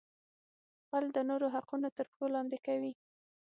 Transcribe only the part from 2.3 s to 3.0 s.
لاندې کوي